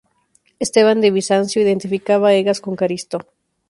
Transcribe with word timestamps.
Esteban 0.65 0.99
de 0.99 1.11
Bizancio 1.15 1.61
identificaba 1.61 2.33
Egas 2.39 2.59
con 2.65 2.73
Caristo. 2.79 3.17